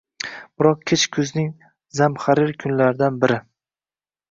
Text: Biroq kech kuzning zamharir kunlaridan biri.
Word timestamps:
Biroq 0.61 0.79
kech 0.91 1.03
kuzning 1.17 1.51
zamharir 2.01 2.57
kunlaridan 2.65 3.23
biri. 3.27 3.41